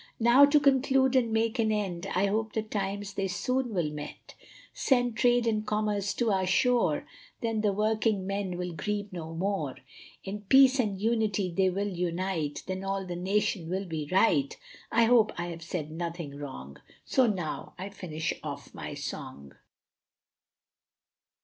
[0.19, 4.33] Now, to conclude and make an end, I hope the times they soon will mend,
[4.73, 7.05] Send trade and commerce to our shore,
[7.41, 9.75] Then the working men will grieve no more,
[10.23, 14.57] In peace and unity, they will unite, Then all the nation will be right,
[14.91, 19.53] I hope I have said nothing wrong, So now I finish off my song.